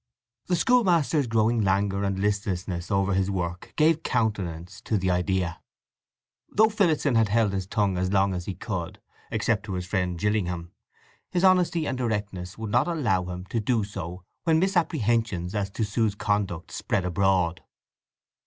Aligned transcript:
The 0.47 0.55
schoolmaster's 0.55 1.27
growing 1.27 1.61
languor 1.61 2.03
and 2.03 2.17
listlessness 2.17 2.89
over 2.89 3.13
his 3.13 3.29
work 3.29 3.71
gave 3.75 4.01
countenance 4.01 4.81
to 4.85 4.97
the 4.97 5.11
idea. 5.11 5.61
Though 6.49 6.69
Phillotson 6.69 7.13
had 7.13 7.29
held 7.29 7.53
his 7.53 7.67
tongue 7.67 7.99
as 7.99 8.11
long 8.11 8.33
as 8.33 8.45
he 8.45 8.55
could, 8.55 8.99
except 9.29 9.63
to 9.67 9.73
his 9.75 9.85
friend 9.85 10.17
Gillingham, 10.17 10.71
his 11.29 11.43
honesty 11.43 11.85
and 11.85 11.99
directness 11.99 12.57
would 12.57 12.71
not 12.71 12.87
allow 12.87 13.25
him 13.25 13.45
to 13.51 13.59
do 13.59 13.83
so 13.83 14.23
when 14.43 14.57
misapprehensions 14.57 15.53
as 15.53 15.69
to 15.69 15.83
Sue's 15.83 16.15
conduct 16.15 16.71
spread 16.71 17.05
abroad. 17.05 17.61